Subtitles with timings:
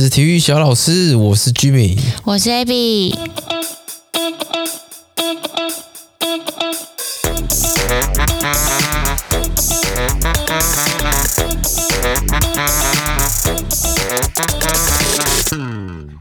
[0.00, 3.14] 是体育小老师，我是 Jimmy，我是 Abby。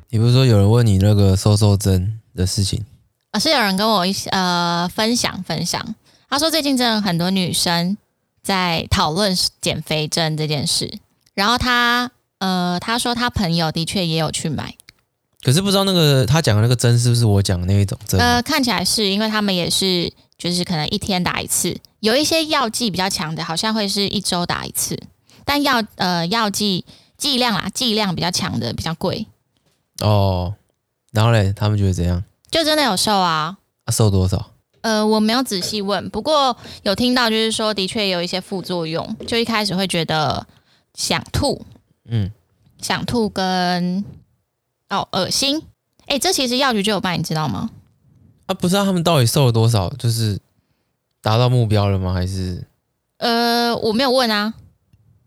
[0.10, 2.84] 你不是说有人问你那个瘦瘦针的事情？
[3.32, 5.96] 啊，是有人跟我一起呃分享分享，
[6.30, 7.96] 他说最近真的很多女生
[8.44, 11.00] 在讨论减肥针这件事，
[11.34, 12.12] 然后他。
[12.40, 14.76] 呃，他说他朋友的确也有去买，
[15.44, 18.20] 可是不知道那个他讲的那个针是不是我讲的那一种针？
[18.20, 24.98] 呃，看起来是因为他们也是，就是可能一天打一次，有一些药剂比较强的，好像会是一周打一次，
[25.44, 26.86] 但药呃药剂
[27.18, 29.28] 剂量啊剂量比较强的比较贵。
[30.02, 30.56] 哦，
[31.12, 32.24] 然后嘞，他们觉得怎样？
[32.50, 33.58] 就真的有瘦啊？
[33.84, 34.52] 啊瘦多少？
[34.82, 40.48] 呃，我没有仔细问，不过有听到就是说的确有一些副作用，就一开始会觉得
[40.94, 41.66] 想吐。
[42.10, 42.32] 嗯，
[42.82, 44.04] 想吐跟
[44.90, 45.62] 哦恶心，
[46.08, 47.70] 哎，这其实药局就有卖，你知道吗？
[48.48, 50.40] 啊，不知道他们到底瘦了多少，就是
[51.22, 52.14] 达到目标了吗？
[52.14, 52.66] 还是？
[53.18, 54.54] 呃，我没有问啊。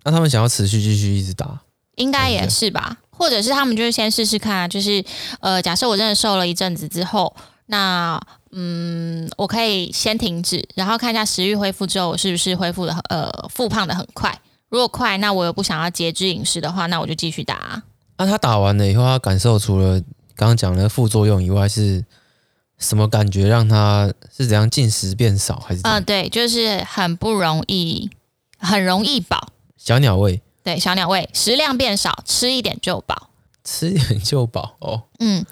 [0.04, 1.60] 那他们想要持续继续一直打，
[1.94, 2.98] 应该也是吧？
[3.10, 5.04] 或者是他们就是先试试看啊，就是
[5.40, 7.32] 呃，假设我真的瘦了一阵子之后，
[7.66, 8.20] 那
[8.50, 14.36] 嗯，我可以先停止，然后看一下食欲恢复之后，我是不是恢复的呃复胖的很快。
[14.72, 17.82] 如果快，那我又不想要节制饮食的话，那我就继续打啊。
[18.16, 20.00] 那他打完了以后，他感受除了
[20.34, 22.02] 刚刚讲的副作用以外，是
[22.78, 23.46] 什么感觉？
[23.48, 25.82] 让他是怎样进食变少，还是？
[25.84, 28.08] 嗯，对，就是很不容易，
[28.56, 29.48] 很容易饱。
[29.76, 30.40] 小鸟胃。
[30.62, 33.28] 对，小鸟胃，食量变少，吃一点就饱。
[33.62, 35.02] 吃一点就饱哦。
[35.18, 35.44] 嗯。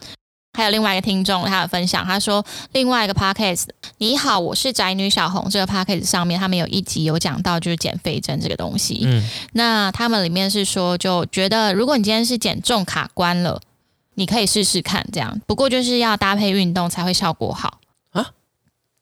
[0.52, 3.66] 还有另外一个听众，他有分享，他说另外一个 podcast，
[3.98, 5.48] 你好，我是宅女小红。
[5.48, 9.00] 这个 podcast 上面他们有一集有讲到就是减肥针这个东西。
[9.04, 13.60] 嗯，那他们里面是说，就觉得如果你今天是减重卡关了，
[14.14, 17.79] 你可以试试看这样，不过就是要搭配运动才会效果好。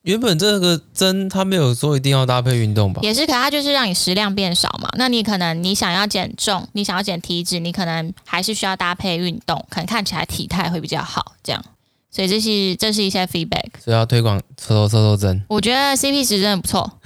[0.09, 3.00] 原本这个针它没有说一定要搭配运动吧？
[3.03, 4.88] 也是，可它就是让你食量变少嘛。
[4.97, 11.34] 那你可能你想要减重，你想要减体脂，你可能还是需要搭配运动，可能看起来体态会比较好。
[11.44, 11.62] 这样，
[12.10, 13.69] 所以这是这是一些 feedback。
[13.84, 15.44] 所以要推广瘦瘦瘦瘦针。
[15.47, 16.91] 我觉得 CP 值真的不错。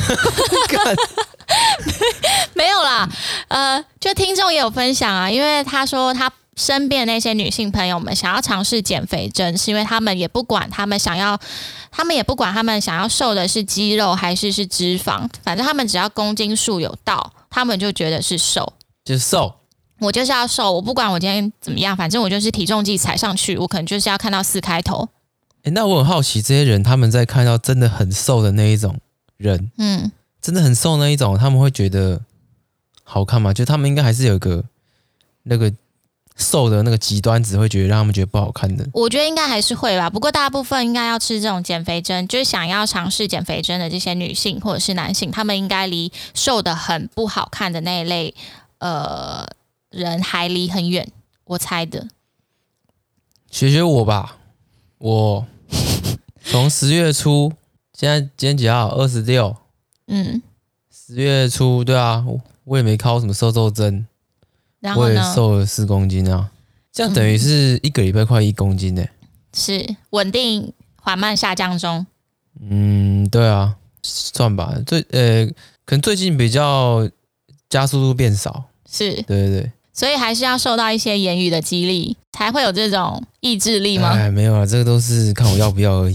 [2.54, 3.10] 没有啦，
[3.48, 6.32] 呃，就听众也有分享啊，因为他说他。
[6.56, 11.38] 身边那些女性朋友们想要尝试减肥针，是因为他们也不管他们想要，
[11.90, 19.54] 他们也不管他们想要瘦的是肌肉还是是脂肪，反正他们只要公斤数有到，他们就觉得是瘦，就是瘦。
[19.98, 25.08] 我就是要瘦，我不管我今天怎么样，反正我就是体重计踩上去，我可能就是要看到四开头。
[25.62, 28.98] 诶，那我很好奇，这些人他们在看到真的很瘦的那一种
[29.38, 32.20] 人，嗯，真的很瘦那一种，他们会觉得
[33.04, 33.54] 好看吗？
[33.54, 34.64] 就他们应该还是有个
[35.44, 35.72] 那个。
[36.36, 40.08] 瘦的那个极端只会觉得让他们觉得不好看的，我觉得应该还是会吧。
[40.08, 48.34] 不过大部分应该要吃这种减肥针，就是想要尝试减肥针的这些女性或者是男性，他们应该离瘦的很不好看的那一类
[48.78, 49.46] 呃
[49.90, 51.06] 人还离很远。
[51.44, 52.08] 我猜的，
[53.50, 54.38] 学学我吧。
[54.98, 55.46] 我
[56.44, 57.52] 从十月初，
[57.92, 58.88] 现在今天几号？
[58.88, 59.56] 二十六。
[60.06, 60.42] 嗯，
[60.90, 62.24] 十月初，对啊，
[62.64, 64.06] 我也没靠什么瘦瘦针。
[64.82, 66.50] 然后我也瘦了四公斤啊，
[66.92, 69.04] 这样等于是一个礼拜快一公斤呢、
[69.54, 72.04] 是稳定缓慢下降中。
[72.60, 74.74] 嗯，对啊，算吧。
[74.84, 75.46] 最呃，
[75.84, 77.08] 可能最近比较
[77.70, 78.64] 加速度变少。
[78.90, 79.72] 是，对对对。
[79.92, 84.10] 所以还是要受到一些言语的激励，才会有这种意志力吗？
[84.12, 86.14] 哎，没有啊，这个都是看我要不要而已。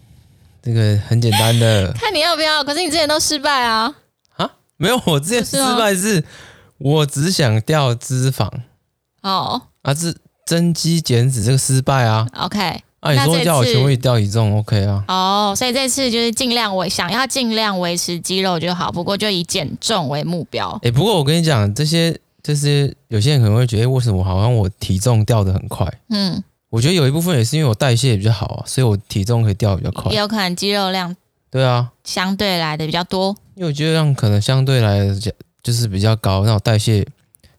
[0.62, 2.62] 这个很简单的，看你要不要。
[2.62, 3.94] 可是你之前都失败啊。
[4.36, 4.50] 啊？
[4.76, 6.22] 没有，我之前失败是。
[6.78, 8.50] 我只想掉脂肪
[9.22, 12.26] 哦，啊，是增肌减脂这个失败啊。
[12.38, 12.58] OK，
[13.00, 15.04] 啊，你说叫我学会掉体重，OK 啊？
[15.08, 20.78] 哦，所以这次就是尽量维想要尽量维持肌肉就好，不过就以减重为目标。
[20.82, 25.86] 哎，不过我跟你讲，这些这些有些人可能会觉得，为什么好像我体重掉的很快？
[26.10, 30.12] 嗯，我觉得有一部分也是因为我代谢也比较好啊，所以我体重可以掉得比较快。
[30.12, 31.14] 也有可能肌肉量
[31.50, 33.34] 对啊，相对来的比较多。
[33.54, 35.32] 因为我觉得量可能相对来讲。
[35.64, 37.04] 就是比较高，那我代谢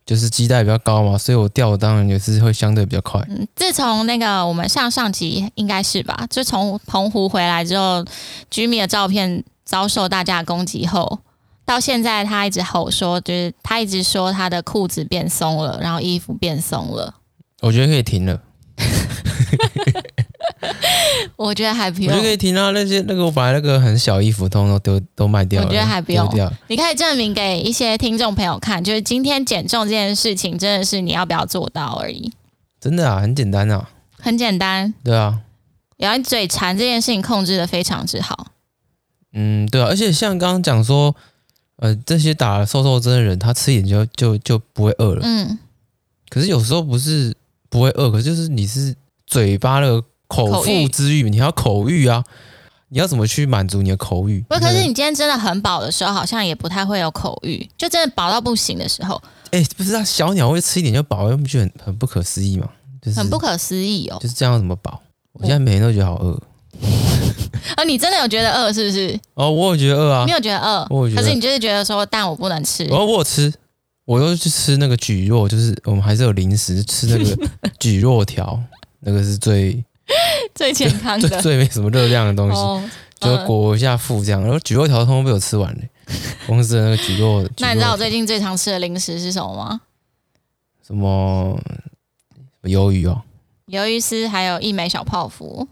[0.05, 3.19] 就是基带比较高嘛，所以我掉的当然也是会相对比较快。
[3.27, 8.05] 嗯，自从那个我们上上集应该是吧，就从澎湖回来之后
[8.51, 11.19] ，Jimmy 的照片遭受大家的攻击后，
[11.65, 17.15] 到现在他一直吼说，就是他一直说他的裤子变松了，然后衣服变松了。
[17.61, 18.39] 我觉得可以停了。
[21.35, 22.71] 我觉得还不用，我就可以听到。
[22.71, 25.67] 那些那个我把那个很小衣服，通通都都卖掉了。
[25.67, 26.27] 我觉得还不用，
[26.67, 32.31] 你可以证明给一些听众朋友看，就是今天减重这件事情真的是你要不要做到而已。
[32.79, 33.89] 真的啊，很简单啊，
[34.19, 34.93] 很简单。
[35.03, 35.39] 对啊，
[35.97, 38.47] 然后你嘴馋这件事情控制的非常之好。
[39.33, 41.15] 嗯，对啊，而且像刚刚讲说，
[41.77, 45.21] 呃，这些打了瘦瘦针的人，他吃一点就就就不会饿了。
[45.23, 45.59] 嗯。
[46.29, 47.35] 可是有时候不是
[47.69, 48.95] 不会饿，可是就是你是
[49.27, 52.23] 嘴巴的口腹之欲，你要口欲啊，
[52.89, 54.41] 你要怎么去满足你的口欲？
[54.49, 59.21] 不，可是你今天真的很饱的时候，好像也不太会有口欲，就真的饱到不行的时候。
[59.51, 62.69] 哎，不是啊，小鸟会吃一点就饱，又不觉得很很不可思议吗？
[63.01, 65.01] 就是很不可思议哦，就是这样怎么饱？
[65.33, 66.41] 我现在每天都觉得好饿。
[67.75, 69.17] 啊， 你真的有觉得饿是不是？
[69.35, 70.25] 哦，我有觉得饿啊。
[70.25, 70.87] 你有觉得饿？
[70.89, 71.21] 我觉得。
[71.21, 72.83] 可是你就是觉得说，但我不能吃。
[72.91, 73.53] 哦，我有吃，
[74.05, 77.23] 我又去吃那个蒟蒻，就是我们还是有零食吃那个
[77.79, 78.59] 蒟蒻条，
[79.01, 79.83] 那个是最
[80.53, 82.83] 最健康的，最 最没什么热量的东西，哦、
[83.19, 84.41] 就裹一下腹这样。
[84.41, 85.81] 然后举肉条通通被我吃完了，
[86.47, 87.47] 公司的那个举肉。
[87.57, 89.81] 那你知道我最近最常吃的零食是什么吗？
[90.85, 91.59] 什么
[92.63, 93.23] 鱿鱼哦？
[93.67, 95.67] 鱿鱼丝，还有一枚小泡芙。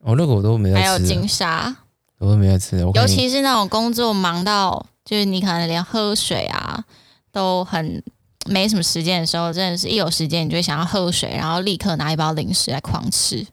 [0.00, 0.82] 哦，那个我都没在吃。
[0.82, 1.74] 还有金沙，
[2.18, 2.78] 我都没在吃。
[2.78, 6.84] 尤其是那种工作忙到，就是你可能连喝水啊
[7.32, 8.02] 都很
[8.46, 13.46] 没什么时间的时候，真的是一有时间你就会想要喝水，然后立刻拿一包零食来狂吃。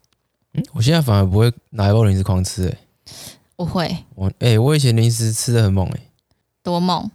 [0.58, 2.78] 嗯，我现在反而不会拿一包零食狂吃，哎，
[3.56, 3.98] 我会。
[4.16, 6.00] 我哎、欸，我以前零食吃的很猛，哎，
[6.62, 7.10] 多猛？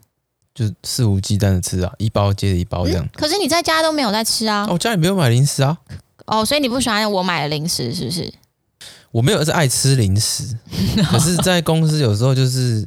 [0.54, 3.04] 就肆无忌惮的吃啊，一包接着一包这样。
[3.04, 4.66] 嗯、可是你在家都没有在吃啊？
[4.68, 5.78] 我、哦、家里没有买零食啊。
[6.26, 8.32] 哦，所以你不喜欢我买的零食是不是？
[9.10, 10.56] 我没有是爱吃零食，
[11.08, 12.86] 可是，在公司有时候就是，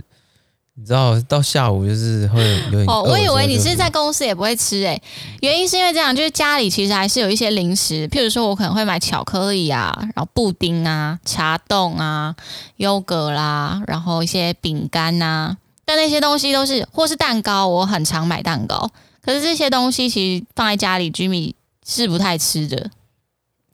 [0.78, 2.86] 你知道，到下午就是会有点。
[2.86, 5.04] 哦，我以为你是在公司也不会吃诶、欸，
[5.40, 12.36] 原因是因为这样，就是家里其实还是有一些零食，譬如说我可能会买巧克力啊，然后布丁啊、茶冻啊、
[12.76, 15.56] 优格啦，然后一些饼干呐，
[15.86, 18.92] 但那些东西都是或是蛋糕，我很常买蛋糕，
[19.22, 21.54] 可是这些东西其实放在家里，Jimmy
[21.88, 22.92] 是不太吃的。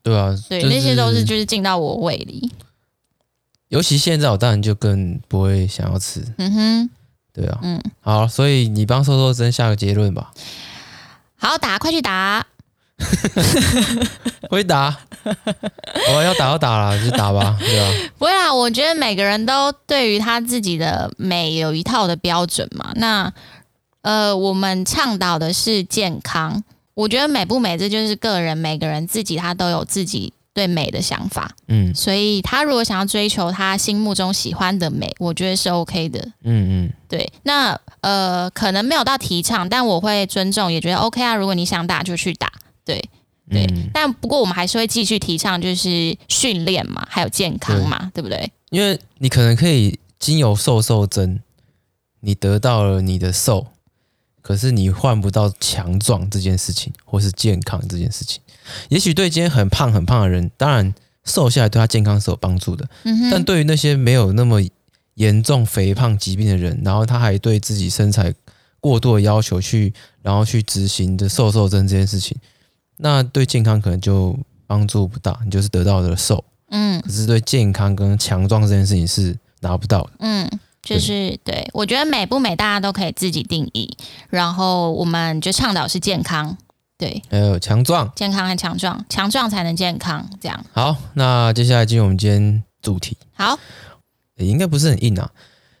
[0.04, 2.48] 对啊，对，就是、那些都是就是进到我胃里。
[3.72, 6.22] 尤其现在，我当然就更不会想要吃。
[6.36, 6.90] 嗯哼，
[7.32, 10.30] 对啊，嗯，好，所以你帮瘦瘦针下个结论吧。
[11.38, 12.46] 好，打，快去打。
[14.50, 18.10] 会打，我要打就打了，就打吧， 对啊。
[18.18, 22.92] 不会啊，我觉得每个人都对于他自己的美有一套的标准嘛。
[22.96, 23.32] 那
[24.02, 26.62] 呃，我们倡导的是健康。
[26.92, 41.34] 我觉得美不美，这就是个人，每个人自己他都有自己对美的想法，嗯，所以他如果想要追求他心目中喜欢的美，我觉得是 OK 的，嗯嗯，对，那呃，可能没有到提倡，但我会尊重，也觉得 OK 啊。
[41.34, 42.52] 如果你想打就去打，
[42.84, 43.02] 对
[43.50, 48.52] 对，嗯、但不过我们还是会继续提倡，就是训练嘛，还有健康嘛，对，对不对？
[48.70, 51.40] 因为你可能可以经由瘦瘦针，
[52.20, 53.68] 你得到了你的瘦。
[54.42, 58.42] 可是你换不到强壮这件事情，或是健康这件事情。
[58.88, 60.94] 也许对今天很胖很胖的人，当然
[61.24, 62.88] 瘦下来对他健康是有帮助的。
[63.04, 63.30] 嗯哼。
[63.30, 64.60] 但对于那些没有那么
[65.14, 68.32] 严重肥胖疾病的人，然后他还对自己身材
[68.80, 69.92] 过度的要求去，
[70.22, 72.36] 然后去执行的瘦瘦针这件事情，
[72.96, 75.38] 那对健康可能就帮助不大。
[75.44, 77.00] 你就是得到的瘦，嗯。
[77.02, 80.50] 可是对健康跟强壮这件事情是拿不到的，嗯。
[80.82, 83.88] 就是对，我觉得美不美，大家都可以自己定义。
[84.28, 86.58] 然后我们就倡导是健康，
[87.02, 90.24] 对，还有强壮，健康和强壮，强壮才能健康。
[90.40, 93.16] 这样好，那接下来进入我们今天主题。
[93.34, 93.58] 好，
[94.36, 95.28] 也应该不是很硬啊，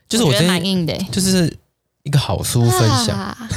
[0.08, 1.56] 就是我觉得蛮硬的，就是
[2.02, 3.16] 一个好书分享。
[3.16, 3.48] 啊、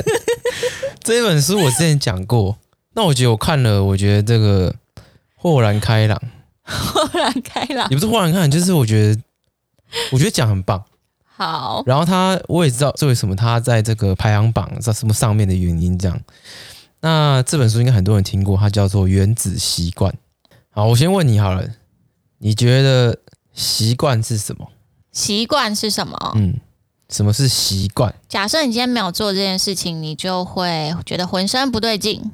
[1.02, 2.58] 这一本书我之前讲过，
[2.92, 4.74] 那我觉得我看了，我觉得这个
[5.36, 6.20] 豁然开朗，
[6.64, 9.20] 豁然开朗，也不是豁然开朗，就是我觉得。
[10.10, 10.82] 我觉得讲很棒，
[11.36, 11.84] 好。
[11.86, 15.96] 然后他，我也知道这为什么他在这个排行榜在什么上面的原因。
[15.96, 16.20] 这样，
[17.04, 20.10] 那这本书应该很多人听过，它叫做《原子习惯》。
[20.70, 21.62] 好，我先问你好了，
[22.38, 23.18] 你觉得
[23.52, 24.66] 习惯是什么？
[25.12, 26.32] 习惯是什么？
[26.34, 26.58] 嗯，
[27.10, 28.14] 什么是习惯？
[28.26, 32.32] 假设你今天没有做这件事情，你就会觉得浑身不对劲。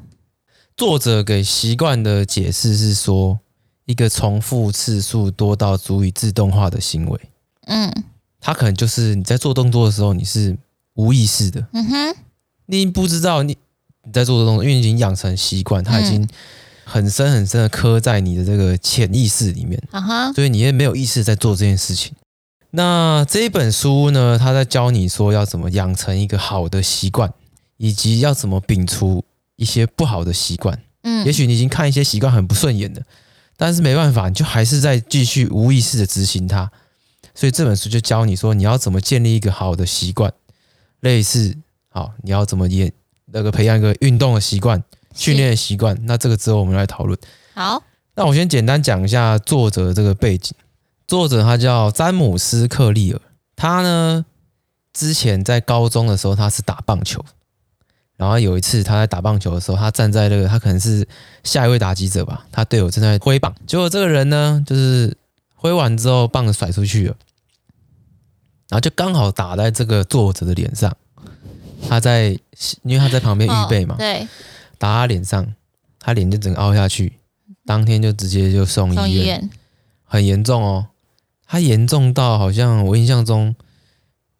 [0.76, 3.40] 作者给习惯的解释是说，
[3.86, 7.20] 一个重复次数多到足以自动化的行为。
[7.66, 7.92] 嗯，
[8.38, 10.56] 它可能就是你在做动作的时候，你是
[10.94, 11.66] 无意识的。
[11.72, 12.16] 嗯哼，
[12.66, 13.58] 你不知道你
[14.04, 16.26] 你在做的动作，因为你已经养成习惯，它已经
[16.84, 19.82] 很深很深的刻在你的这个潜意识里面。
[19.90, 22.12] 啊哈，所以你也没有意识在做这件事情。
[22.70, 27.32] 那这一本书呢，它在教你说要怎么养成一个好的习惯，
[27.76, 29.24] 以及要怎么摒除
[29.56, 30.80] 一些不好的习惯。
[31.02, 33.02] 嗯，也许你已经看一些习惯很不顺眼的，
[33.56, 36.70] 但是没办法，你就还是在继续无意识的执行它。
[37.34, 40.32] 所以这本书就教你说，你要怎么建立一个好的习惯，
[41.00, 41.56] 类似，
[41.88, 42.92] 好，你要怎么演
[43.32, 44.82] 那个培养一个运动的习惯，
[45.14, 45.96] 训练的习惯。
[46.06, 47.18] 那这个之后我们来讨论。
[47.54, 47.82] 好，
[48.14, 50.54] 那我先简单讲一下作者这个背景。
[51.06, 53.20] 作者他叫詹姆斯·克利尔，
[53.56, 54.24] 他呢
[54.92, 57.24] 之前在高中的时候他是打棒球，
[58.16, 61.06] 然后有一次他在打棒球的时候，他站在那个他可能是
[61.42, 65.16] 下一位打击者吧，他队友正在挥棒，结果这个人呢就是
[65.54, 67.16] 挥完之后棒子甩出去了，
[68.68, 70.96] 然后就刚好打在这个作者的脸上，
[71.88, 72.38] 他在
[72.82, 74.26] 因为他在旁边预备嘛，哦、对，
[74.78, 75.46] 打他脸上，
[75.98, 77.12] 他脸就整个凹下去，
[77.64, 79.50] 当天就直接就送医院，医院
[80.04, 80.86] 很严重哦。
[81.46, 83.54] 他严重到好像我印象中，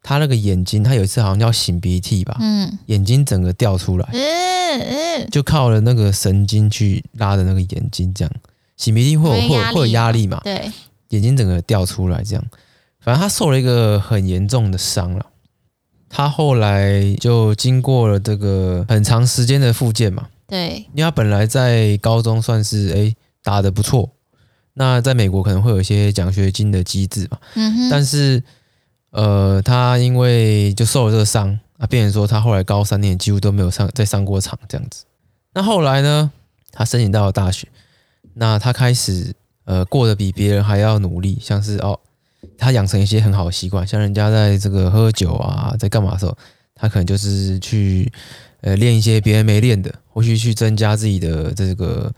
[0.03, 8.33] 他那个眼睛，他有一次好像要擤鼻涕吧，嗯，眼睛整个掉出来，嗯嗯，就靠了那个神经去拉的那个眼睛，这样
[8.79, 10.41] 擤鼻涕会有会有会有压力嘛？
[10.45, 10.71] 对，
[11.09, 12.45] 眼睛整个掉出来，这样，
[13.01, 15.27] 反正他受了一个很严重的伤了。
[16.11, 24.11] 他后来就经过了这个很长时间的复健嘛，对，因为他本来在高中算是诶打得不错。
[24.75, 28.43] 那在美国可能会有一些奖学金的机制嘛，嗯哼，但是
[29.11, 35.05] 呃，他因为就受了这个伤啊，变成说他后来高三年几乎都没有上再上过场这样子。
[35.55, 36.31] 那后来呢，
[36.73, 37.69] 他申请到了大学，
[38.35, 41.99] 那他开始呃过得比别人还要努力，像是哦，
[42.61, 46.37] 他养成一些很好的习惯，像人家在这个喝酒啊，在干嘛的时候，
[46.75, 48.13] 他可能就是去
[48.61, 52.13] 呃练一些别人没练的，或许去增加自己的这个。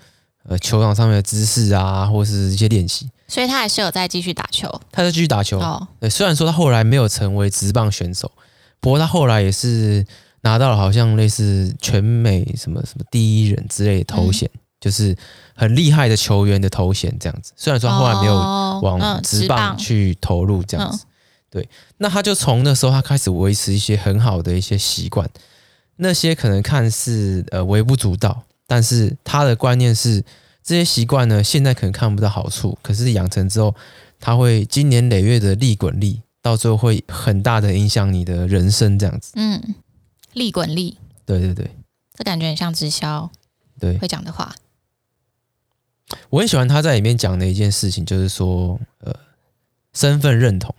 [0.49, 4.69] 呃，球场上面的姿势啊，或是一些练习，所以他还是有在继续打球。
[4.91, 5.57] 他在继续打球。
[5.61, 8.29] 哦，对，虽然说他后来没有成为职棒选手，
[8.81, 10.05] 不过他后来也是
[10.41, 15.17] 拿到了好像类似全美什么什么第一人之类的头衔，嗯、就是
[15.55, 17.53] 很厉害的球员的头衔这样子。
[17.57, 18.35] 虽然说他后来没有
[18.83, 21.05] 往职棒去投入这样子，
[21.51, 21.69] 对，
[21.99, 25.29] 那他就从那时候他开始维持一些很好的一些习惯，
[25.97, 28.43] 那些可能看似呃微不足道。
[28.67, 30.25] 但是他的观念是，
[30.63, 33.75] 这些习惯呢，现在可能看不到好处，可是养成之后，
[34.19, 39.33] 他会经年累月的利滚利，到最后会很大的影响你的人生，这样子。
[39.35, 39.75] 嗯，
[40.33, 40.97] 利滚利。
[41.27, 41.71] 对对对，
[42.17, 43.31] 这感觉很像直销，
[43.79, 44.55] 对，会讲的话。
[46.31, 49.15] 我很喜欢他在里面讲的一件事情，就是说，呃，
[49.93, 50.75] 身份认同。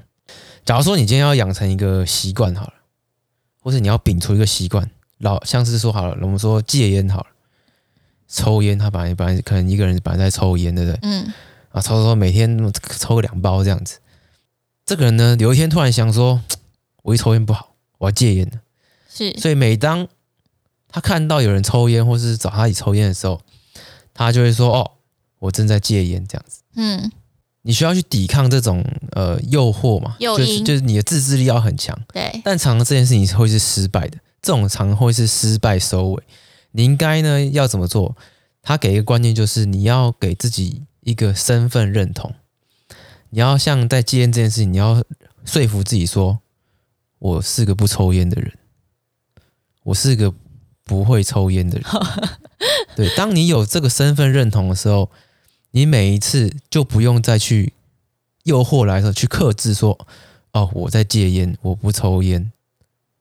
[0.65, 2.73] 假如说你今天要养成一个习惯好了，
[3.61, 7.27] 或是你要摒除一个习惯，老像是说好了，我们说戒烟好了。
[8.27, 10.99] 抽烟，他本来本来可能一个人本来在抽烟，对不对？
[11.03, 11.33] 嗯。
[11.69, 13.99] 啊，抽抽抽，每天抽个两包这样子。
[14.85, 16.41] 这个人呢，有一天突然想说，
[17.03, 18.61] 我一抽烟不好，我要戒烟了。
[19.09, 19.33] 是。
[19.37, 20.07] 所以每当
[20.87, 23.41] 他看到有人抽烟，或是找他一起抽烟的时候，
[24.13, 24.91] 他就会说：“哦，
[25.43, 26.61] 我正在戒烟。”这样子。
[26.75, 27.11] 嗯。
[27.65, 30.15] 你需要去抵抗这种呃诱惑嘛？
[30.19, 30.45] 诱因。
[30.45, 31.97] 就是就是你的自制力要很强。
[32.13, 32.41] 对。
[32.43, 36.23] 但常常这件事情会是失败的，这种常会是失败收尾。
[36.71, 38.15] 你应该呢要怎么做？
[38.61, 42.33] 他给一个观念，就是你要给自己一个身份认同。
[43.29, 45.03] 你要像在戒烟这件事情，你要
[45.43, 46.39] 说服自己说
[47.19, 48.53] ：“我是个不抽烟的人，
[49.83, 50.33] 我是个
[50.83, 51.85] 不会抽烟的人。”
[52.95, 55.09] 对，当你有这个身份认同的时候，
[55.73, 57.73] 你每一次就不用再去
[58.45, 60.07] 诱惑来的时候去克制说
[60.53, 62.51] ：“哦，我在戒烟，我不抽烟，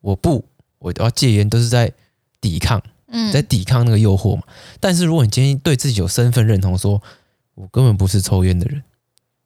[0.01, 0.45] 我不，
[0.79, 1.93] 我要戒烟，都是在
[2.41, 2.83] 抵抗。”
[3.15, 4.43] 嗯在抵抗那个诱惑嘛，
[4.81, 7.03] 但是如果你今天对自己有身份认同说，说
[7.57, 8.83] 我根本不是抽烟的人，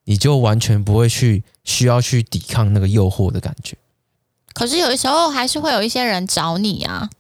[0.04, 3.76] 你就完全不会去需要去抵抗那个诱惑的感觉。
[4.52, 7.10] 可是有的时候还是会有一些人找你啊，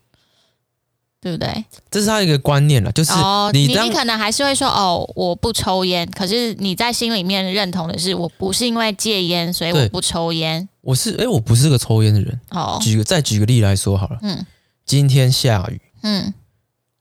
[1.26, 1.64] 对不对？
[1.90, 3.12] 这是他一个观念了，就是
[3.52, 10.68] 你你可能还是会说哦，我不抽烟，可是你在心里面认同的是我不是因为戒烟，所以我不抽烟。
[10.82, 12.40] 我是哎，我不是个抽烟的人。
[12.50, 14.46] 哦，举个再举个例来说好了，嗯，
[14.84, 15.80] 今天下雨。
[16.02, 16.32] 嗯，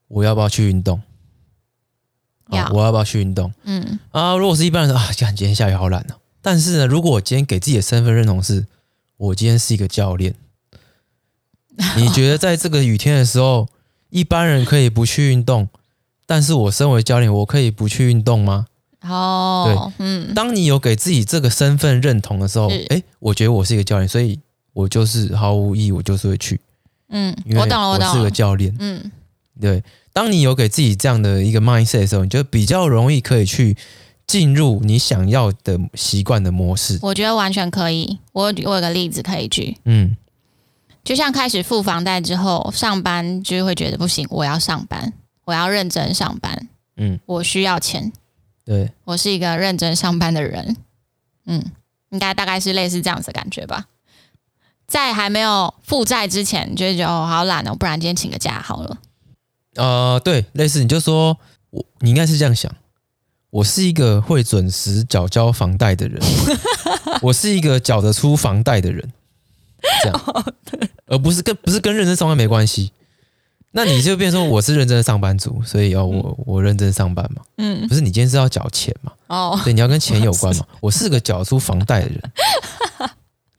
[0.08, 1.00] 我要不要去运动？
[2.50, 3.52] 要，我要不要去运动？
[3.62, 6.16] 嗯啊，如果是一般人说啊，今天下雨好懒哦。
[6.42, 8.66] 但是呢，如果我今天给自己的身份认同是，
[9.18, 10.34] 我今天是一个教练，
[11.96, 13.68] 你觉得在这个雨天的时候，
[14.16, 15.68] 一般人可以不去运动，
[16.24, 18.64] 但是我身为教练，我可以不去运动吗？
[19.02, 24.40] 哦，对，嗯，当你有给自己这个身份认同的时候，哎，我觉得我是一个教练，所以
[24.72, 26.58] 我就是毫无意义，我就是会去。
[27.10, 28.12] 嗯，我懂了，我懂了。
[28.12, 28.74] 我是个教练。
[28.78, 29.12] 嗯，
[29.60, 29.84] 对。
[30.14, 33.76] 当你有给自己这样的一个 mindset 的时候，你就比较容易可以去
[34.26, 36.98] 进入你想要的习惯的模式。
[37.02, 38.18] 我觉得完全可以。
[38.32, 39.76] 我我有个例子可以举。
[39.84, 40.16] 嗯，
[41.06, 45.12] 就像开始付房贷之后，上班就会觉得不行，我要上班，
[45.44, 46.68] 我要认真上班。
[46.96, 48.12] 嗯，我需要钱。
[48.64, 50.76] 对，我是一个认真上班的人。
[51.44, 51.64] 嗯，
[52.10, 53.86] 应该大概是类似这样子的感觉吧。
[54.88, 58.98] 在还没有负债之前，你就会觉得哦，好懒哦，不然今天请个假好了。
[59.76, 61.38] 呃，对，类似你就说
[61.70, 62.74] 我，你应该是这样想，
[63.50, 66.20] 我是一个会准时缴交房贷的人，
[67.22, 69.12] 我是一个缴得出房贷的人，
[70.02, 70.54] 这样，
[71.06, 72.92] 而不是跟不是跟认真上班没关系。
[73.72, 77.42] 那你就变成说我是认真的上班族，所以要我我认真上班嘛。
[77.58, 79.12] 嗯，不是你今天是要缴钱嘛？
[79.26, 80.66] 哦，对，你要跟钱有关嘛。
[80.80, 82.22] 我是个缴出房贷的人，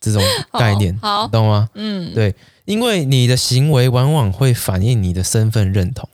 [0.02, 0.24] 这种
[0.54, 1.70] 概念，好，懂吗？
[1.76, 2.34] 嗯，对，
[2.66, 6.10] 因为你的行为往往会反映你的身份认同。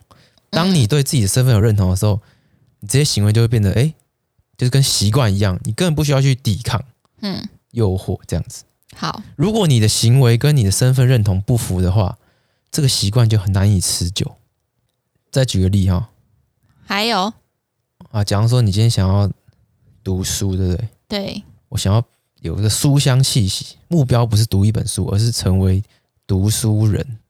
[0.50, 2.20] 当你对自己的身份有认同的时候，
[2.80, 3.94] 你这些行为就会变得哎，
[4.58, 6.84] 就是跟习惯一样，你根本不需要去抵抗，
[7.22, 8.64] 嗯，诱惑这样子。
[8.96, 12.18] 好，如果你的行为跟你的身份认同不符的话。
[12.74, 14.34] 这个习惯就很难以持久。
[15.30, 16.10] 再举个例哈，
[16.84, 17.32] 还有
[18.10, 19.30] 啊，假如说你今天想要
[20.02, 20.88] 读书，对不对？
[21.06, 22.04] 对，我想要
[22.40, 25.84] 有一个书香气息，目标不是读一本书，而是成为
[26.26, 27.20] 读书人。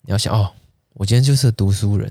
[0.00, 0.52] 你要想哦，
[0.94, 2.10] 我今天就是读书人，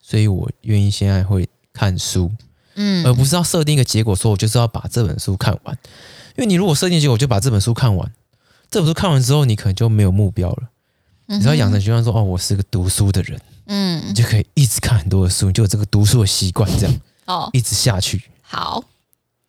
[0.00, 2.32] 所以我愿意现在会看书，
[2.76, 5.78] 嗯，而不是要设定一个结果，说我就是要把这本书看完。
[6.36, 8.12] 因为你如果设定结果就把这本书看完，
[8.70, 10.68] 这本书看完之后，你可能就没有目标了。
[11.26, 18.22] 你只要养成习惯说哦，我是个读书的人，嗯，你就可以一直看很多的书，你就有这个读书的习惯，这样哦，一直下去。
[18.42, 18.84] 好，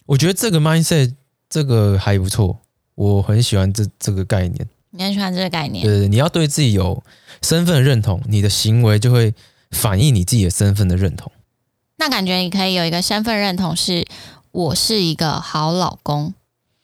[0.06, 1.14] 我觉得这个 mindset
[1.50, 2.58] 这个还不错，
[2.96, 4.68] 我很喜欢这这个概念。
[4.92, 5.84] 你很喜欢这个概念？
[5.84, 7.04] 对对对，你要对自己有
[7.42, 9.34] 身份认同，你的行为就会
[9.72, 11.30] 反映你自己的身份的认同。
[11.98, 14.06] 那感觉你可以有一个身份认同，是
[14.52, 16.34] 我是一个好老公。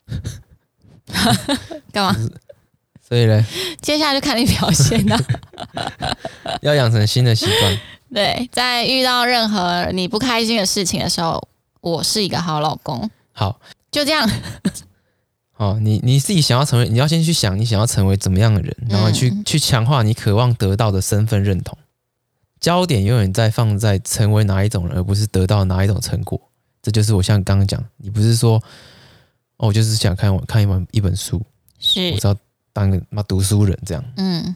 [1.92, 2.16] 干嘛？
[3.08, 3.46] 所以呢，
[3.82, 5.20] 接下来就看你表现了。
[6.62, 7.80] 要养成新的习惯。
[8.14, 11.46] 对，在遇到任何你不开心的事情的时候，
[11.82, 13.10] 我是一个好老公。
[13.34, 13.60] 好，
[13.92, 14.30] 就这样。
[15.52, 21.78] 好，你你自己想要成为，你要先去想你想要成为怎么样的人，然后去、嗯、去强化你渴望得到的身份认同。
[22.60, 26.40] 焦点永远在放在成为哪一种人，而不是得到哪一种成果。
[26.82, 28.62] 这就是我像刚刚讲，你不是说
[29.62, 31.42] 哦，我就是想看我看一本一本书，
[31.80, 32.36] 是，我知道。
[32.74, 34.56] 当个妈读书人这样，嗯，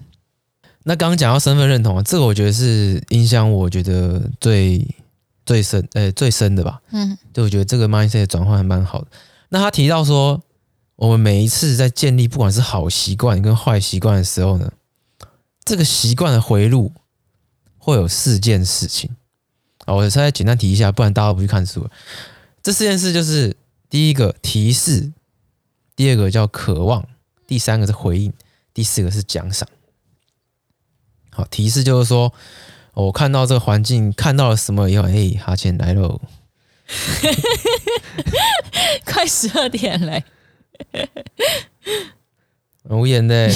[0.84, 4.88] 那刚刚讲到身份认同啊，这个我觉得是影响我觉得最
[5.46, 9.08] 最深，呃，最深的吧，嗯，就我觉得这个 mindset 转换还蛮好的。
[9.50, 10.42] 那他提到说，
[10.96, 14.72] 我们每一次在建立不管是好习惯跟坏习惯的时候呢，
[15.66, 16.94] 这个习惯的回路
[17.78, 19.10] 会有四件事情
[19.84, 21.92] 啊，我再简单提一下，不然大家都不去看书了。
[22.64, 23.54] 这四件事就是
[23.90, 25.14] 第一个提示，
[25.96, 27.06] 第二个叫渴望。
[27.48, 28.34] 第三个是回应，
[28.74, 29.70] 第四个是奖赏。
[31.30, 32.34] 好，提示就是说，
[32.94, 36.20] 我看到这个环境，看到了什么以后，哎，哈欠来喽！
[39.06, 40.24] 快十二点嘞，
[42.90, 43.50] 无言的。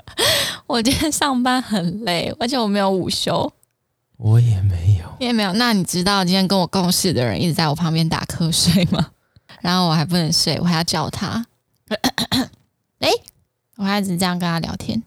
[0.66, 3.52] 我今天上班很累，而且我没有午休。
[4.16, 5.52] 我也没有，你也没有。
[5.54, 9.11] 那你知道今天跟我共事的人一直在我旁边打瞌睡吗？
[9.62, 11.46] 然后我还不能睡，我还要叫他。
[12.98, 13.08] 哎，
[13.76, 15.02] 我还一直这样跟他聊天。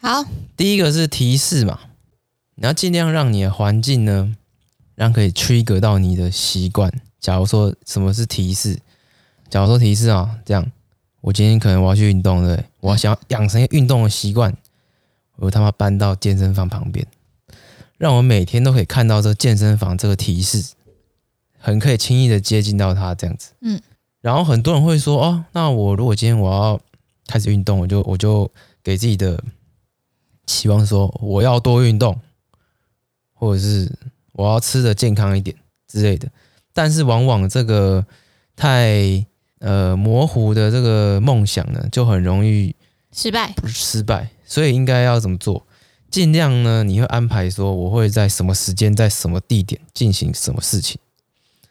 [0.00, 0.24] 好，
[0.56, 1.80] 第一个是提示嘛，
[2.54, 4.36] 你要尽量让你的环境呢，
[4.94, 6.92] 让可以驱格到你的习惯。
[7.18, 8.78] 假如说什么是提示？
[9.50, 10.70] 假如说提示啊，这样，
[11.20, 12.64] 我今天可能我要去运动，对？
[12.78, 14.56] 我要想要养成一个运动的习惯，
[15.36, 17.04] 我他妈搬到健身房旁边，
[17.96, 20.74] 让我每天都可以看到这健身房这个提示，
[21.58, 23.52] 很可以轻易的接近到它，这样子。
[23.60, 23.80] 嗯。
[24.20, 26.80] 然后很多人会说：“哦，那我如果今天我要
[27.26, 28.50] 开始运动，我就我就
[28.82, 29.42] 给自己的
[30.44, 32.18] 期望说我要多运动，
[33.32, 33.90] 或者是
[34.32, 36.28] 我要吃的健康一点之类的。
[36.72, 38.04] 但是往往这个
[38.56, 39.24] 太
[39.60, 42.74] 呃模糊的这个梦想呢，就很容易
[43.12, 44.30] 失败，失败。
[44.44, 45.64] 所以应该要怎么做？
[46.10, 51.00] 尽量呢，你会安排说我会在什么时间，在什么地点进行什么事情。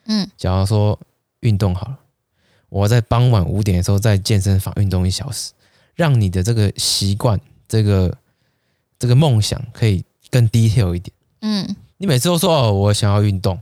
[0.08, 1.00] 嗯，假如说
[1.42, 2.00] 运动好了。”
[2.70, 5.54] 我在傍晚五点的时候在健身房运动一小时，
[5.96, 8.18] 让你的这个习惯、这个
[9.00, 11.16] 这个梦想可以更 detail 一点。
[11.40, 13.58] 嗯，你每次都说哦，我想要运动，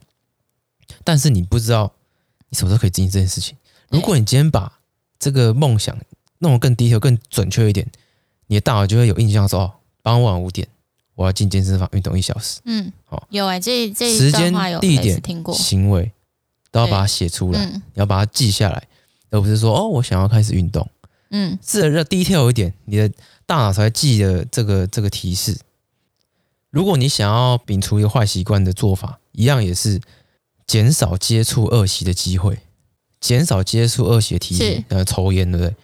[1.03, 1.93] 但是你不知道
[2.49, 3.55] 你什么时候可以进行这件事情。
[3.89, 4.79] 如果你今天把
[5.19, 5.95] 这个梦想
[6.39, 7.85] 弄得更 detail、更准确一点，
[8.47, 10.67] 你的大脑就会有印象说哦，傍晚五点
[11.13, 12.59] 我要进健身房运动一小时。
[12.65, 15.21] 嗯，好，有哎、欸，这这时间、地点、
[15.53, 16.11] 行为
[16.75, 18.85] 都要把它写出来，你要把它记下来。
[19.31, 20.85] 而不是说哦，我想要开始运动，
[21.29, 23.09] 嗯，是的，低调一点，你的
[23.45, 25.57] 大脑才会记得这个这个提示。
[26.69, 30.01] 如果你想要摒除一个坏习惯的做法，一样也是
[30.67, 32.59] 减少接触恶习的机会，
[33.21, 35.75] 减少接触恶习的提示，呃，抽烟对不对？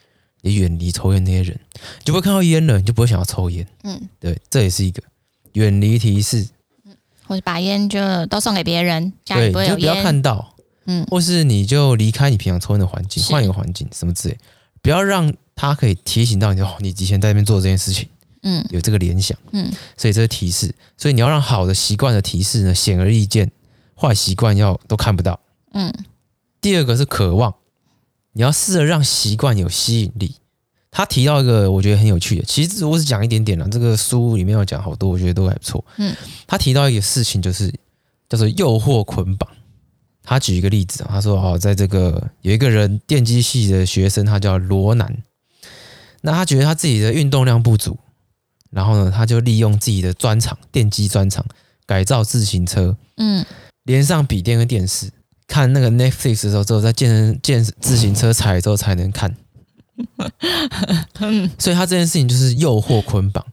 [0.41, 1.59] 你远离抽烟那些人，
[1.99, 3.65] 你就会看到烟了，你就不会想要抽烟。
[3.83, 5.01] 嗯，对，这也是一个
[5.53, 6.47] 远离提示。
[6.85, 6.95] 嗯，
[7.27, 10.55] 或者把烟就都送给别人，家里不会有烟，对，就不要看到。
[10.91, 14.37] 嗯，或是你就离开你平常抽烟的环境，换一个环境，什么之类，
[14.81, 18.09] 不要让他可以提醒到你，哦，你以前在那边做这件事情。
[18.43, 19.37] 嗯，有这个联想。
[19.51, 23.51] 嗯，所以这个提示，所以你要让好的习惯的提示呢，显而易见，
[23.95, 25.39] 坏习惯要都看不到。
[25.73, 25.93] 嗯，
[26.59, 27.53] 第二个是渴望。
[28.33, 30.35] 你要试着让习惯有吸引力。
[30.89, 33.69] 他提到一个我觉得很有趣的，其实我只讲一点点了。
[33.69, 35.85] 这个书里面要讲好多，我觉得都还不错。
[35.97, 36.15] 嗯，
[36.47, 37.71] 他提到一个事情，就是
[38.27, 39.47] 叫做诱惑捆绑。
[40.23, 45.23] 他举一个例子啊，他说哦，在这个有一个人电机系的学生，他叫罗南。
[46.21, 47.97] 那他觉得他自己的运动量不足，
[48.69, 51.43] 然后呢，他就利用自己的专长，电机专长，
[51.87, 53.43] 改造自行车，嗯，
[53.83, 55.11] 连上笔电跟电视。
[55.47, 59.35] 看那个 Netflix 的时候，只有在健身健自行车踩了之后才能看。
[61.59, 63.45] 所以他这件事情就是诱惑捆绑，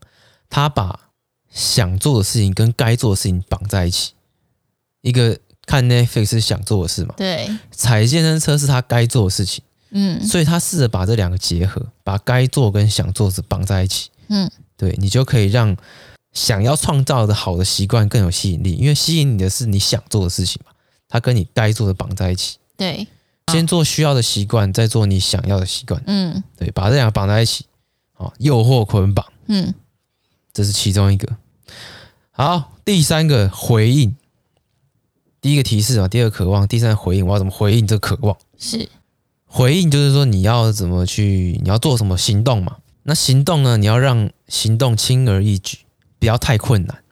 [0.49, 1.09] 他把
[1.51, 4.13] 想做的事情跟该做的事情绑在一起。
[5.01, 5.37] 一个
[5.69, 7.13] 看 Netflix 是想做的事嘛？
[7.15, 7.47] 对。
[7.69, 9.63] 踩健身车是他该做的事情。
[9.91, 10.25] 嗯。
[10.25, 14.09] 所以他试着把这两个结合，把该做跟想做的事绑在一起。
[14.29, 14.49] 嗯。
[14.75, 15.77] 对，你就可以让
[16.33, 20.71] 想要创造的好的习惯更有吸引力，因为吸引你的是你想做的事情嘛。
[21.11, 23.07] 它跟你该做的绑在一起，对，
[23.51, 27.65] 先做需要的习惯，再做你想要的习惯，嗯，对，把这两个绑在一起，
[28.13, 29.73] 好，诱惑捆绑，嗯，
[30.53, 31.27] 这是其中一个。
[32.29, 34.15] 好，第三个回应，
[35.41, 38.37] 第一个提示啊，第二个渴望，第三个回应，我要怎么回应这个渴望？
[38.57, 38.89] 是
[39.45, 42.77] 回应，就是说你要怎么去，你要做什么行动嘛？
[43.03, 43.77] 那行动呢？
[43.77, 45.79] 你要让行动轻而易举，
[46.19, 47.03] 不要太困难。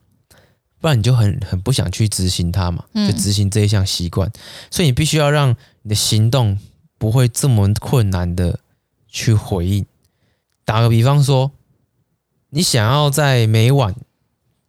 [0.80, 4.34] 不然你就很很不想去执行它嘛，就执行这一项习惯，嗯，
[4.70, 6.60] 所以你必须要让你的行动
[7.00, 8.60] 不会这么困难的
[9.08, 9.86] 去回应。
[10.63, 11.52] 打个比方说，
[12.52, 13.96] 你想要在每晚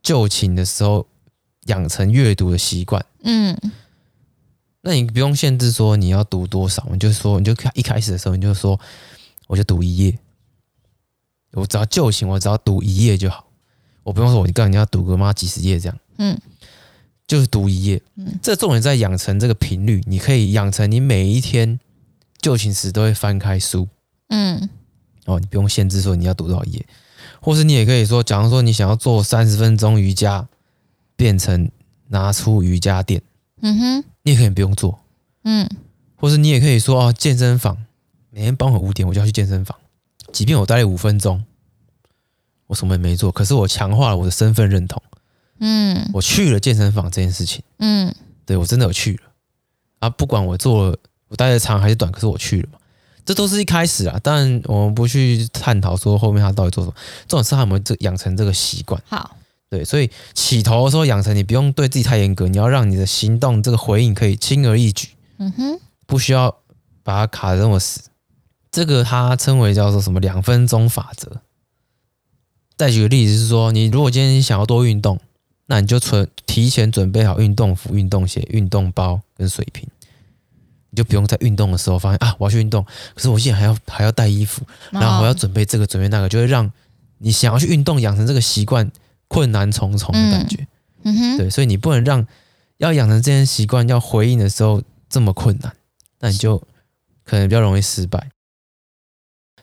[0.00, 1.06] 就寝的时候
[1.66, 3.56] 养成阅读的习惯，嗯，
[4.82, 8.78] 那你不用限制说你要读多少，你就说你就开一开始的时候你就说
[9.46, 10.18] 我就读一页，
[11.52, 13.46] 我只要就行，我只要读一页就好。
[14.04, 16.40] 我不用说，我告诉你要读个妈几十页这样，嗯，
[17.26, 21.78] 就是读一页，嗯，这重点在养成这个频率，你可以养成你每一天
[22.40, 23.86] 就寝时都会翻开书，
[24.28, 24.70] 嗯，
[25.26, 26.86] 哦，你不用限制说你要读多少页，
[27.42, 30.48] 或是你也可以说，假如说你想要做三十分钟瑜伽，
[31.14, 31.70] 变成
[32.08, 33.22] 拿出瑜伽垫，
[33.62, 34.98] 嗯哼，你也可以不用做，
[35.44, 35.68] 嗯，
[36.16, 37.76] 或是你也可以说哦，健身房
[38.30, 39.78] 每天傍晚五点我就要去健身房，
[40.32, 41.44] 即便我待了五分钟。
[42.66, 45.02] 我什么也没做，可是我强化了我的身份认同。
[45.58, 47.62] 嗯，我去了健身房这件事情。
[47.78, 49.22] 嗯，对，我真的有去了
[50.00, 50.10] 啊！
[50.10, 52.78] 不管我做了，我待的长还是短，可是我去了嘛。
[53.24, 56.94] 这都是一开始啊，当然我们不去探讨说后面他到底做什么。
[57.26, 59.02] 重点是他有没有这养成这个习惯。
[59.08, 59.37] 好，
[59.70, 65.08] 对，所以起头的时候养成，你不用对自己太严格，你要让你的行动这个回应可以轻而易举。
[65.38, 66.56] 嗯哼，不需要
[67.02, 68.00] 把它卡得那么死。
[68.70, 71.42] 这个它称为叫做什么两分钟法则。
[72.76, 75.18] 再举个例子是说，你如果今天想要多运动，
[75.66, 79.86] 那你就存提前准备好运动服、运动鞋、运动包跟水瓶，
[80.90, 86.70] 你就不用在运动的时候发现啊，我要去运动，可是我现在还要还要带衣服，然后我要准备这个准备那个，就会让
[87.18, 88.90] 你想要去运动养成这个习惯
[89.28, 90.66] 困难重重的感觉。
[91.04, 92.26] 嗯哼，对，所以你不能让
[92.78, 95.76] 要养成这些习惯要回应的时候这么困难，
[96.18, 96.58] 那你就
[97.24, 98.30] 可能比较容易失败。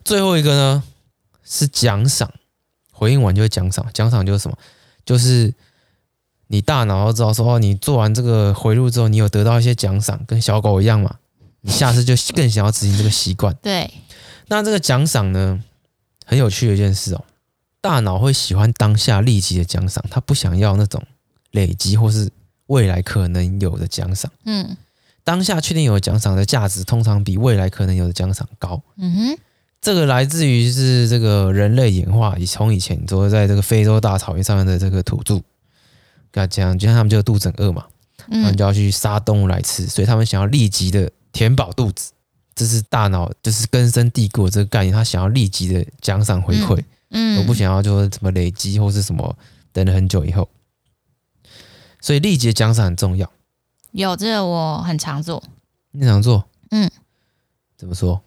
[0.04, 0.84] 最后一个呢
[1.44, 2.32] 是奖赏。
[2.98, 4.58] 回应完就会奖赏，奖赏就是什么？
[5.06, 5.54] 就是
[6.48, 11.18] 你大脑要知道说，哦，你做完这个回路之后，你有得到一些奖赏，跟小狗一样嘛。
[11.60, 13.54] 你下次就更想要执行这个习惯。
[13.62, 13.92] 对。
[14.48, 15.62] 那这个奖赏呢，
[16.26, 17.26] 很有趣的一件事哦。
[17.86, 21.00] 大脑会喜欢当下立即的奖赏，他不想要那种
[21.52, 22.28] 累积或是
[22.66, 24.32] 未来可能有的奖赏。
[24.46, 24.76] 嗯。
[25.24, 28.82] 当下确定有奖赏的价值，通常比未来可能有的奖赏高。
[28.98, 29.38] 嗯哼。
[29.82, 35.36] 这个来自于是这个人类演化，以从以前说在这个非洲大草原上面的这个土著，
[36.32, 37.86] 跟他讲，就像他们就肚子很饿嘛，
[38.32, 42.14] 他们就要去杀动物来吃，所以他们想要立即的填饱肚子，
[42.56, 46.86] 这是大脑就是根深蒂固这个概念，他想要立即的奖赏回馈，嗯，
[47.40, 49.36] 我不想要就是怎么累积或是什么
[49.72, 50.48] 等了很久以后，
[52.02, 53.32] 所以立即的奖赏很重要。
[53.92, 55.42] 有这个我很常做，
[55.92, 56.46] 你常做？
[56.72, 56.90] 嗯，
[57.78, 58.22] 怎么说？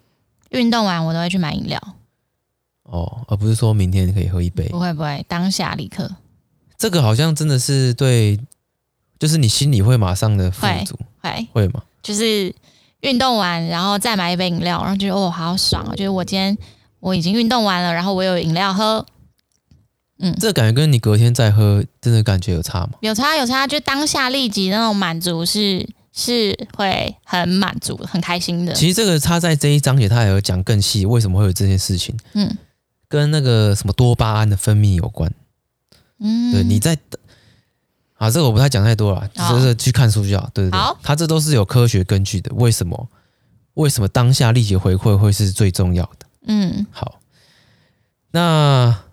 [0.51, 1.79] 运动完我都会去买饮料，
[2.85, 4.66] 哦，而不是说明天可以喝一杯。
[4.68, 6.16] 不会不会，当下立刻。
[6.79, 8.40] 这个好像真的是对，
[9.18, 11.83] 就是你心里会马上的富足，会会吗？
[12.03, 12.55] 就是
[13.01, 15.92] 运动完然后再买一杯饮料，然后觉得哦好爽啊！
[15.94, 16.57] 就是我今天
[17.00, 19.06] 我已经运动完了，然后我有饮料喝。
[20.20, 22.94] 嗯，这感觉跟你隔天再喝，真的感觉有差吗？
[23.02, 28.72] 有差有差，就当下立即那种满足是是会很满足、很开心的。
[28.72, 32.16] 其实这个差在这一章节，他也有讲更细，为什么会有这件事情？
[32.32, 32.56] 嗯，
[33.08, 35.32] 跟那个什么多巴胺的分泌有关。
[36.18, 36.98] 嗯，对，你在
[38.16, 40.50] 啊，这个我不太讲太多了，就是去看书就好。
[40.52, 42.52] 对对对，好，他这都是有科学根据的。
[42.56, 43.08] 为什么？
[43.74, 46.17] 为什么当下立即回馈会是最重要的？
[46.48, 47.20] 嗯，好，
[48.32, 49.04] 那。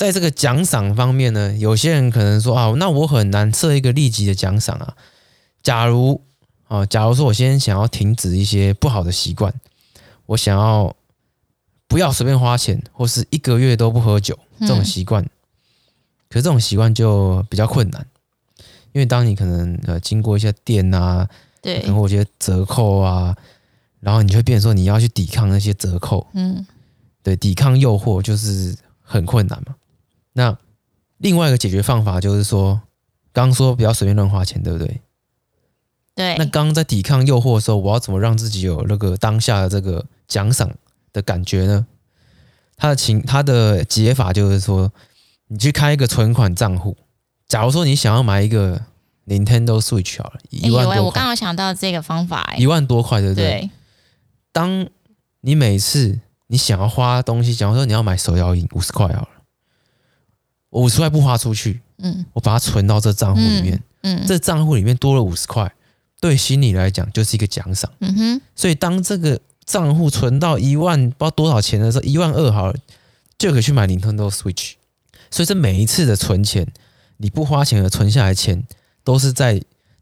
[0.00, 4.96] 在这个奖赏方面呢，有些人可能说啊，那我很难设一个立即的奖赏啊。
[5.62, 6.22] 假如
[6.68, 9.52] 啊，假如说我先想要停止一些不好的习惯，
[10.24, 10.96] 我想要
[11.86, 15.22] 不要随便花钱，或是一个月都不喝酒这种习惯，
[16.30, 18.06] 可是这种习惯就比较困难，
[18.92, 21.28] 因为当你可能呃经过一些店啊，
[21.60, 23.36] 对，然后一些折扣啊，
[24.00, 26.66] 然后你就会变成说你要去抵抗那些折扣，嗯，
[27.22, 29.74] 对，抵抗诱惑就是很困难嘛。
[30.32, 30.56] 那
[31.18, 32.80] 另外一个解决方法就是说，
[33.32, 35.00] 刚刚说不要随便乱花钱，对不对？
[36.14, 36.36] 对。
[36.38, 40.70] 那刚刚在抵抗诱惑的时候，我要怎么让自己有那个当下的这个奖赏
[41.12, 41.86] 的感觉呢？
[42.76, 44.90] 他的情，他的解法就是说，
[45.48, 46.96] 你去开一个存款账户。
[47.46, 48.80] 假如说你想要买一个
[49.26, 53.44] Nintendo Switch 好了，一万多我刚刚想到这个方法，一万多块，对不对？
[53.44, 53.70] 对。
[54.52, 54.88] 当
[55.40, 59.28] 你每次你想要花东西，假如说你要买手摇饮五十块好了。
[60.70, 65.72] 我五十块不花出去，嗯，我把它存到这账户里面，嗯，嗯，这账户里面多了五十块，
[66.20, 68.40] 对心理来讲就是一个奖赏，嗯哼。
[68.54, 72.76] 所以当这个账户存到一万不知道多少钱的时候，一万二好了，
[73.36, 74.74] 就可以去买 Nintendo Switch。
[75.30, 76.66] 所以这每一次的存钱，
[77.16, 78.64] 你不花钱而存下来的钱，
[79.02, 79.60] 都是在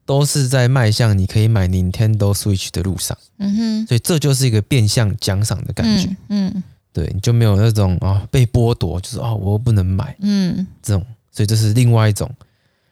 [0.08, 3.86] 都是在迈向你可以买 Nintendo Switch 的路上，嗯哼。
[3.86, 6.50] 所以这就是一个变相奖赏的感觉，嗯。
[6.54, 6.62] 嗯
[6.94, 12.28] 对，你就没有那种啊、哦、被剥夺，就是啊、哦、我又不能买，嗯，这种，所以这是另外一种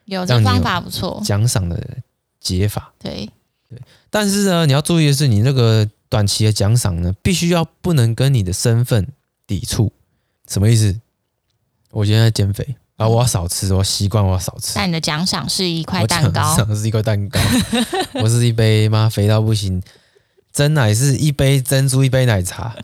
[0.04, 1.82] 有这方法不错奖赏的
[2.38, 3.28] 解法，对
[3.70, 3.80] 对。
[4.10, 9.08] 但是呢，你要注意的是，你那个短期的奖赏呢，必须要不能跟你的身份
[9.46, 9.90] 抵触。
[10.46, 11.00] 什么意思？
[11.90, 14.72] 我今天在减肥啊，我要少吃，我习惯我要少吃。
[14.74, 17.38] 但你的奖赏是一块蛋糕，奖赏是一块蛋糕，
[18.22, 19.82] 我是一杯妈肥到不行。
[20.52, 22.74] 真奶是一杯珍珠，一杯奶茶，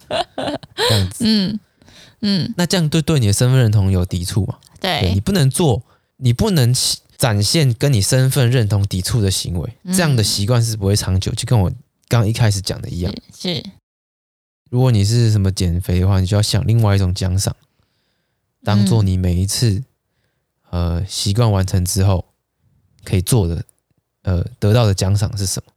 [0.76, 1.24] 这样子。
[1.26, 1.58] 嗯
[2.20, 4.58] 嗯，那这样对对你的身份认同有抵触吗？
[4.78, 5.82] 对，对，你不能做，
[6.18, 6.74] 你不能
[7.16, 11.32] 展现跟你身份认同抵触的行为，嗯、这样的习惯是不会长久。
[11.32, 11.72] 就跟我
[12.08, 13.54] 刚一开始讲的一样，是。
[13.54, 13.64] 是
[14.68, 17.56] 如果你是什么减肥的话，你就要想另外一种奖赏，
[18.62, 19.84] 当做你每一次、嗯、
[20.72, 22.24] 呃习惯完成之后
[23.04, 23.62] 可以做的
[24.22, 25.72] 呃得到的奖赏是什么？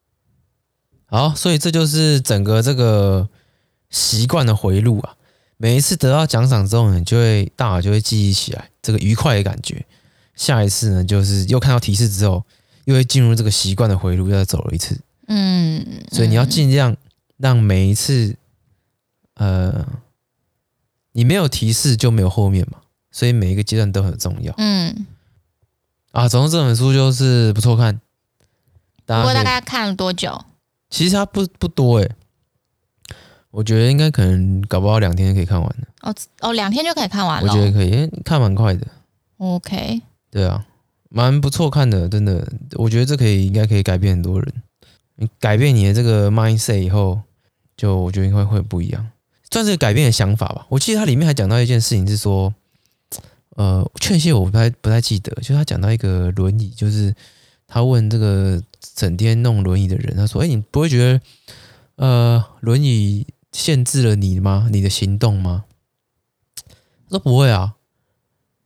[1.08, 3.30] 好，所以这就是整个这个
[3.90, 5.16] 习惯的回路啊。
[5.58, 9.86] 每一次得到奖赏之后，你就会大脑就会记忆起来这个愉快的感觉。
[10.36, 12.44] 下一次呢，就是又看到提示之后，
[12.86, 15.00] 又会进入这个习惯的回路，又再走了一次。
[15.28, 16.98] 嗯，所以你要尽量
[17.38, 18.36] 让每一次，
[19.36, 19.88] 呃，
[21.14, 22.80] 你没有提示就没有后面嘛。
[23.16, 24.54] 所以每一个阶段都很重要。
[24.58, 25.08] 嗯，
[26.12, 28.02] 啊，总之这本书就是不错看。
[29.06, 30.44] 不过大概看了多久？
[30.90, 32.12] 其实它不不多诶，
[33.52, 35.88] 我觉得应该可能搞不好两天就可以看完了。
[36.02, 37.50] 哦哦，两天就可以看完了。
[37.50, 38.86] 我觉得可以，因为看蛮快的。
[39.38, 40.02] OK。
[40.30, 40.66] 对啊，
[41.08, 42.46] 蛮不错看的，真的。
[42.74, 44.54] 我觉得这可以应该可以改变很多人。
[45.16, 47.22] 你改变你的这个 mindset 以后，
[47.78, 49.08] 就我觉得应该会不一样，
[49.50, 50.66] 算是改变的想法吧。
[50.68, 52.54] 我记得它里面还讲到一件事情是说，
[53.56, 57.14] 呃，确切我不太不太记得，就是他讲到一个轮椅，就是
[57.68, 58.62] 他问这个。
[58.94, 61.22] 整天弄轮椅的人，他说：“哎，你不会觉得，
[61.96, 64.70] 呃，轮椅限制了你吗？
[64.72, 65.66] 你的行动吗？”
[67.10, 67.74] 他说：“不会啊，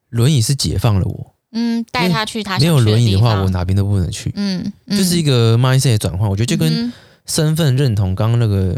[0.09, 1.35] 轮椅是解放了我。
[1.53, 4.31] 嗯，带他去他没有轮椅的话，我哪边都不能去。
[4.35, 6.29] 嗯，嗯，就是一个 mindset 的转换。
[6.29, 6.91] 我觉得就跟
[7.25, 8.77] 身份认同刚刚那个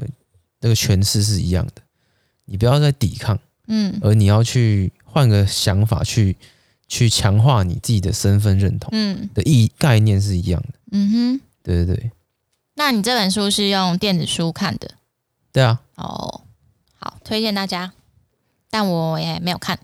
[0.61, 1.81] 那个诠释是一样的。
[2.45, 6.37] 你不要再抵抗，嗯，而你要去换个想法去。”
[6.91, 12.11] 去强化你自己的身份认同，嗯，的意概念是一样的，嗯哼，对对对。
[12.75, 14.91] 那你这本书是用电子书看的？
[15.53, 15.79] 对啊。
[15.95, 16.41] 哦，
[16.99, 17.93] 好，推荐大家，
[18.69, 19.79] 但我也没有看。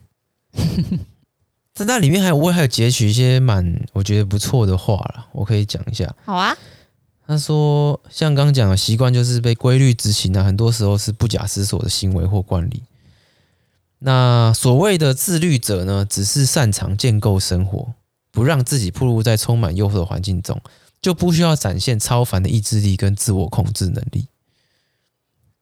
[1.73, 6.13] 在那里面还有我还有截取一些蛮我觉得不错的话了，我可以讲一下。
[6.25, 6.57] 好啊。
[7.25, 12.83] 他说，像刚刚讲的习惯就是被规律执行的，很多时候是不假思索的行为或惯例。
[13.99, 17.93] 那所谓的自律者呢，只是擅长建构生活，
[18.31, 20.61] 不让自己暴露在充满诱惑的环境中，
[21.01, 24.27] 就不需要展现超凡的意志力跟自我控制能力。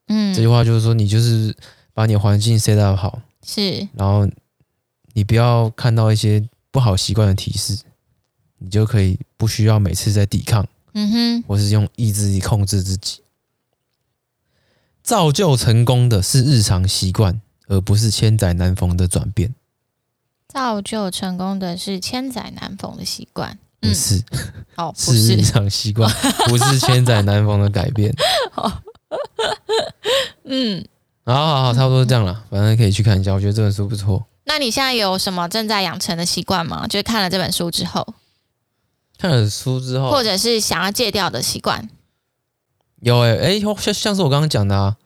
[0.08, 1.56] 嗯，这句话就是说，你就是
[1.94, 4.28] 把你环境 set up 好，是，然后
[5.14, 7.78] 你不要看到一些不好习惯的提示，
[8.58, 13.22] 你就可以不需要每次在抵抗，嗯哼，或是用意志力控制自己。
[15.02, 19.54] 造就成功的是日常习惯，而不是千载难逢的转变。
[20.48, 24.22] 造就成功的是千载难逢的习惯，不是？
[24.76, 26.10] 哦， 是日常习惯，
[26.48, 28.14] 不是千载难逢的改变。
[30.44, 30.86] 嗯，
[31.24, 32.44] 好好好，差不多这样了。
[32.48, 34.24] 反正可以去看一下，我觉得这本书不错。
[34.44, 36.86] 那你现在有什么正在养成的习惯吗？
[36.86, 38.14] 就是看了这本书之后，
[39.18, 41.88] 看了书之后，或者是想要戒掉的习惯。
[43.00, 44.96] 有诶、欸、哎、欸，像像是我刚刚讲的啊，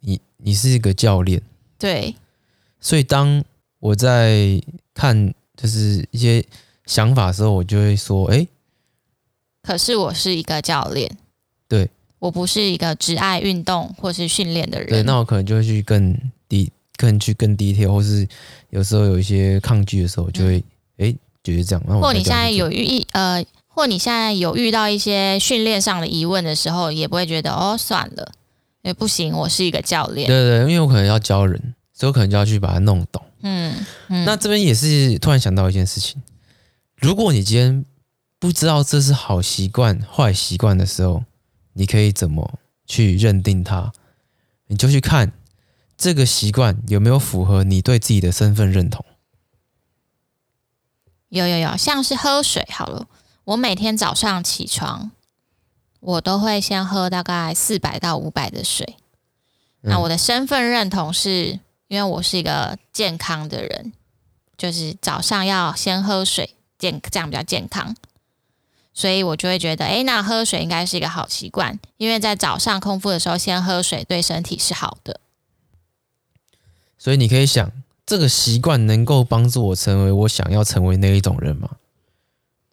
[0.00, 1.42] 你你是一个教练，
[1.78, 2.14] 对，
[2.80, 3.44] 所以当
[3.78, 4.60] 我在
[4.94, 6.44] 看就是一些
[6.86, 8.48] 想法的时候，我就会说，哎、欸，
[9.62, 11.10] 可是我是一个教练，
[11.68, 16.16] 对，我不是一个只爱运动或是训练的人，对，那我可能就会去更
[16.48, 18.26] 低，更去更低调，或是
[18.70, 20.58] 有时候有一些抗拒的时候，就会
[20.98, 21.12] 哎、嗯。
[21.12, 23.44] 欸、觉得这样，那我或你现在有遇呃。
[23.68, 28.32] 或你现在有遇到一些训练上的疑问的时候，也不会觉得哦，算了，
[28.86, 30.28] 也不行，我是一个教练。
[30.28, 33.20] 对对，因为我可能要教人，所以我可能就要去把它弄懂。
[33.42, 36.22] 嗯，嗯，那这边也是突然想到一件事情：
[36.94, 37.84] 如果你今天
[38.38, 41.24] 不知道这是好习惯、坏习惯的时候，
[41.72, 43.92] 你可以怎么去认定它？
[44.68, 45.32] 你就去看
[45.96, 49.04] 这个习惯有没有符合你对自己的身份认同。
[51.28, 53.08] 有有有，像是喝水好了。
[53.42, 55.10] 我每天早上起床，
[56.06, 58.96] 我都会先喝大概四百到五百的水。
[59.82, 59.90] 嗯。
[59.90, 63.92] 那我的身份认同是因为我是一个健康的人，
[64.56, 67.96] 就是早上要先喝水，健这样比较健康。
[68.94, 75.20] 所以我就会觉得，哎，那喝水应该是一个好习惯，因为在早上空腹的时候先喝水对身体是好的。
[76.96, 77.72] 所以你可以想，
[78.06, 81.68] 这个习惯能够帮助我成为我想要成为那一种人吗？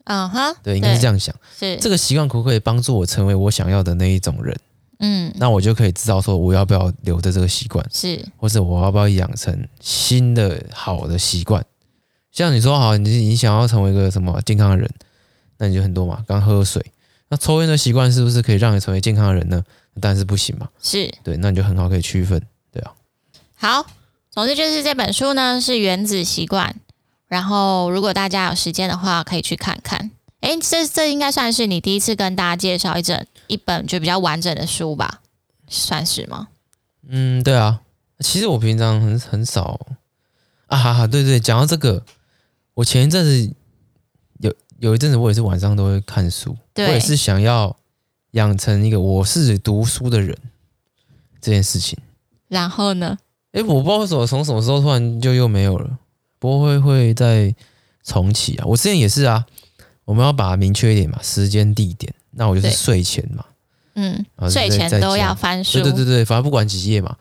[0.05, 1.33] 嗯哼，对，应该是这样想。
[1.57, 4.57] 是这个习惯可不可以帮助我成为我想要的那一种人？
[4.99, 11.65] 嗯，那我就可以知道说我要不要留着这个习惯，是，或者我要不要养成新的好的习惯。
[12.31, 14.89] 像你说好，你你想要成为一个什么健康的人，
[15.57, 16.85] 那你就很多嘛，刚喝水。
[17.29, 19.63] 那抽烟的习惯是不是可以让你成为健康的人呢？
[19.99, 20.69] 但是不行嘛。
[20.81, 22.91] 是对，那你就很好可以区分，对啊。
[23.55, 23.85] 好，
[24.29, 26.75] 总之就是这本书呢是原子习惯。
[27.33, 30.11] 然后，如果大家有时间的话，可以去看看。
[30.41, 35.21] 哎，这这应该算是你第一次跟大家介绍一整一本就比较完整的书吧？
[35.67, 36.49] 算是吗？
[37.09, 37.81] 嗯，对啊。
[38.19, 39.79] 其实我平常很很少
[40.67, 42.05] 啊，哈哈，对对，讲到这个，
[42.75, 43.51] 我前一阵子
[44.37, 47.75] 有有一阵子，我也是晚上都会看书，我也是想要
[48.31, 50.37] 养成一个我是读书的人
[51.41, 51.97] 这件事情。
[52.47, 53.17] 然后呢？
[53.53, 55.97] 哎，我不知道为什么从什么时候突然就又没有了。
[56.43, 57.55] 不会会再
[58.03, 58.65] 重启啊！
[58.65, 59.45] 我之前也是啊，
[60.03, 62.13] 我们要把它明确一点嘛，时间地点。
[62.31, 63.45] 那我就是睡前嘛，
[63.93, 65.79] 嗯，睡前都要翻书。
[65.79, 67.15] 对对对对，反正不管几页嘛，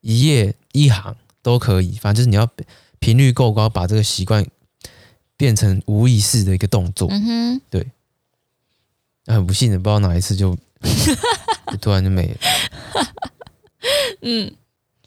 [0.00, 2.50] 一页一行都可以，反正就是你要
[2.98, 4.44] 频率够高，把这个习惯
[5.36, 7.06] 变成无意识的一个动作。
[7.12, 7.86] 嗯哼，对。
[9.26, 10.58] 那很不幸的，不知道哪一次就，
[11.70, 12.36] 就突然就没了。
[14.22, 14.52] 嗯，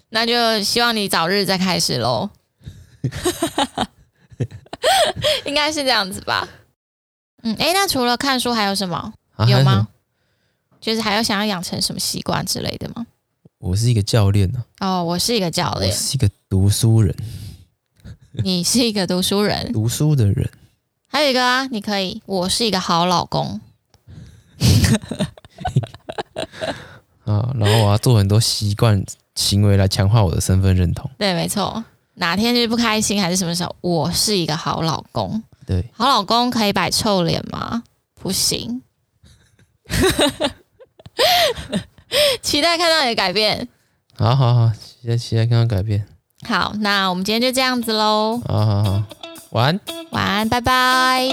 [0.08, 2.30] 那就希望你早日再开始喽。
[5.46, 6.48] 应该是这样子吧。
[7.44, 9.14] 嗯，哎，那除了看书还有什么？
[9.36, 9.88] 啊、有吗？
[10.80, 13.06] 就是还有想要养成什么习惯之类的吗？
[13.60, 15.00] 我是一个教练呢、啊。
[15.00, 15.92] 哦，我是一个教练。
[15.92, 17.16] 我是一个读书人。
[18.44, 19.72] 你是一个读书人。
[19.74, 20.50] 读书的人。
[21.08, 22.22] 还有一个啊，你可以。
[22.26, 23.60] 我是一个好老公。
[27.26, 29.04] 啊，然后我要做很多习惯
[29.36, 31.10] 行为来强化我的身份认同。
[31.18, 31.84] 对，没错。
[32.20, 33.76] 哪天就不开心还是什么时候？
[33.82, 37.84] 我是一个好老公，对，好老公可以摆臭脸吗？
[38.20, 38.82] 不行，
[42.42, 43.68] 期待看到你的改变。
[44.18, 46.08] 好好好，期待期待看到改变。
[46.48, 48.42] 好，那我们今天就这样子喽。
[48.48, 49.04] 好好好，
[49.52, 49.80] 晚安，
[50.12, 51.30] 晚安，拜拜。